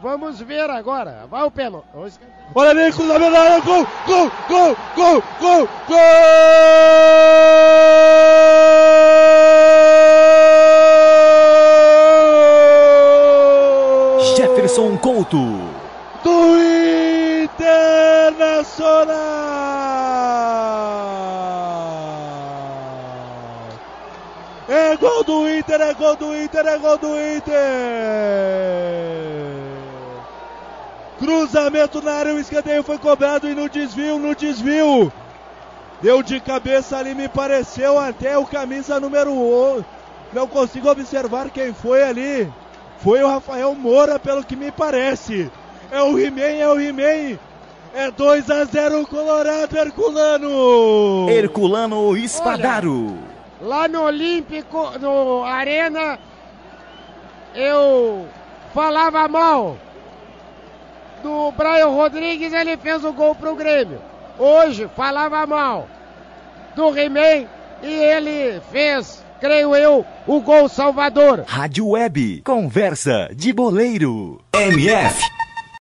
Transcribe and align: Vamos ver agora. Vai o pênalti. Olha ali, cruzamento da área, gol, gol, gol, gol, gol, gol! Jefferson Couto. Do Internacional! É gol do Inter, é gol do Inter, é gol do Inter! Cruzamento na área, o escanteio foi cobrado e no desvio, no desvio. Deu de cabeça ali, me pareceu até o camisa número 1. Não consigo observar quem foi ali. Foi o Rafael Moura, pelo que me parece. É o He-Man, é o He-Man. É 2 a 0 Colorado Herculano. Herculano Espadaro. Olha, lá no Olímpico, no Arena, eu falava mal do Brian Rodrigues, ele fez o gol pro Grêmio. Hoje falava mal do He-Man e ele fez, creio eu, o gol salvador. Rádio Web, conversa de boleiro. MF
Vamos 0.00 0.40
ver 0.40 0.70
agora. 0.70 1.26
Vai 1.30 1.42
o 1.42 1.50
pênalti. 1.50 1.86
Olha 2.54 2.70
ali, 2.70 2.90
cruzamento 2.90 3.32
da 3.32 3.40
área, 3.40 3.60
gol, 3.60 3.86
gol, 4.06 4.32
gol, 4.48 4.74
gol, 4.96 5.22
gol, 5.38 5.68
gol! 5.88 5.98
Jefferson 14.36 14.96
Couto. 14.96 15.36
Do 16.24 16.56
Internacional! 17.44 19.10
É 24.66 24.96
gol 24.96 25.22
do 25.24 25.46
Inter, 25.50 25.80
é 25.82 25.92
gol 25.92 26.16
do 26.16 26.34
Inter, 26.34 26.66
é 26.66 26.78
gol 26.78 26.96
do 26.96 27.20
Inter! 27.20 28.39
Cruzamento 31.20 32.00
na 32.00 32.12
área, 32.12 32.34
o 32.34 32.40
escanteio 32.40 32.82
foi 32.82 32.96
cobrado 32.96 33.46
e 33.46 33.54
no 33.54 33.68
desvio, 33.68 34.18
no 34.18 34.34
desvio. 34.34 35.12
Deu 36.00 36.22
de 36.22 36.40
cabeça 36.40 36.96
ali, 36.96 37.14
me 37.14 37.28
pareceu 37.28 37.98
até 37.98 38.38
o 38.38 38.46
camisa 38.46 38.98
número 38.98 39.30
1. 39.30 39.84
Não 40.32 40.46
consigo 40.46 40.90
observar 40.90 41.50
quem 41.50 41.74
foi 41.74 42.02
ali. 42.02 42.50
Foi 43.00 43.22
o 43.22 43.28
Rafael 43.28 43.74
Moura, 43.74 44.18
pelo 44.18 44.42
que 44.42 44.56
me 44.56 44.72
parece. 44.72 45.50
É 45.92 46.02
o 46.02 46.18
He-Man, 46.18 46.56
é 46.58 46.68
o 46.68 46.80
He-Man. 46.80 47.38
É 47.92 48.10
2 48.10 48.50
a 48.50 48.64
0 48.64 49.06
Colorado 49.06 49.76
Herculano. 49.76 51.28
Herculano 51.28 52.16
Espadaro. 52.16 53.18
Olha, 53.60 53.68
lá 53.68 53.88
no 53.88 54.04
Olímpico, 54.04 54.98
no 54.98 55.44
Arena, 55.44 56.18
eu 57.54 58.26
falava 58.72 59.28
mal 59.28 59.76
do 61.22 61.52
Brian 61.52 61.88
Rodrigues, 61.88 62.52
ele 62.52 62.76
fez 62.76 63.04
o 63.04 63.12
gol 63.12 63.34
pro 63.34 63.54
Grêmio. 63.54 64.00
Hoje 64.38 64.88
falava 64.96 65.46
mal 65.46 65.88
do 66.74 66.96
He-Man 66.96 67.46
e 67.82 67.92
ele 67.92 68.60
fez, 68.70 69.24
creio 69.40 69.74
eu, 69.74 70.04
o 70.26 70.40
gol 70.40 70.68
salvador. 70.68 71.44
Rádio 71.46 71.88
Web, 71.88 72.42
conversa 72.44 73.28
de 73.34 73.52
boleiro. 73.52 74.40
MF 74.52 75.39